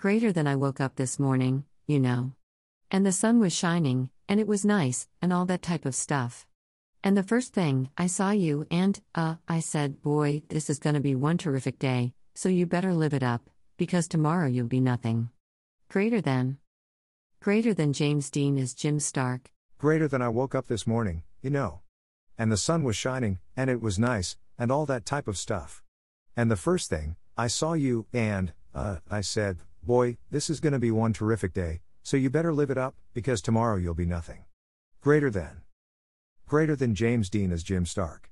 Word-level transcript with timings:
Greater 0.00 0.32
than 0.32 0.46
I 0.46 0.56
woke 0.56 0.80
up 0.80 0.96
this 0.96 1.18
morning, 1.18 1.64
you 1.86 2.00
know. 2.00 2.32
And 2.90 3.04
the 3.04 3.12
sun 3.12 3.38
was 3.38 3.52
shining, 3.52 4.08
and 4.30 4.40
it 4.40 4.46
was 4.46 4.64
nice, 4.64 5.06
and 5.20 5.30
all 5.30 5.44
that 5.44 5.60
type 5.60 5.84
of 5.84 5.94
stuff. 5.94 6.46
And 7.04 7.18
the 7.18 7.22
first 7.22 7.52
thing, 7.52 7.90
I 7.98 8.06
saw 8.06 8.30
you, 8.30 8.66
and, 8.70 8.98
uh, 9.14 9.34
I 9.46 9.60
said, 9.60 10.00
boy, 10.00 10.40
this 10.48 10.70
is 10.70 10.78
gonna 10.78 11.00
be 11.00 11.14
one 11.14 11.36
terrific 11.36 11.78
day, 11.78 12.14
so 12.34 12.48
you 12.48 12.64
better 12.64 12.94
live 12.94 13.12
it 13.12 13.22
up, 13.22 13.50
because 13.76 14.08
tomorrow 14.08 14.46
you'll 14.46 14.68
be 14.68 14.80
nothing. 14.80 15.28
Greater 15.90 16.22
than. 16.22 16.56
Greater 17.42 17.74
than 17.74 17.92
James 17.92 18.30
Dean 18.30 18.56
is 18.56 18.72
Jim 18.72 19.00
Stark. 19.00 19.50
Greater 19.76 20.08
than 20.08 20.22
I 20.22 20.30
woke 20.30 20.54
up 20.54 20.68
this 20.68 20.86
morning, 20.86 21.24
you 21.42 21.50
know. 21.50 21.82
And 22.38 22.50
the 22.50 22.56
sun 22.56 22.84
was 22.84 22.96
shining, 22.96 23.38
and 23.54 23.68
it 23.68 23.82
was 23.82 23.98
nice, 23.98 24.38
and 24.58 24.72
all 24.72 24.86
that 24.86 25.04
type 25.04 25.28
of 25.28 25.36
stuff. 25.36 25.82
And 26.34 26.50
the 26.50 26.56
first 26.56 26.88
thing, 26.88 27.16
I 27.36 27.48
saw 27.48 27.74
you, 27.74 28.06
and, 28.14 28.54
uh, 28.74 29.00
I 29.10 29.20
said, 29.20 29.58
boy, 29.90 30.16
this 30.30 30.48
is 30.48 30.60
gonna 30.60 30.78
be 30.78 30.92
one 30.92 31.12
terrific 31.12 31.52
day, 31.52 31.80
so 32.04 32.16
you 32.16 32.30
better 32.30 32.52
live 32.52 32.70
it 32.70 32.78
up, 32.78 32.94
because 33.12 33.42
tomorrow 33.42 33.76
you'll 33.76 33.92
be 33.92 34.06
nothing. 34.06 34.44
Greater 35.00 35.30
than. 35.30 35.62
Greater 36.46 36.76
than 36.76 36.94
James 36.94 37.28
Dean 37.28 37.50
as 37.50 37.64
Jim 37.64 37.84
Stark. 37.84 38.28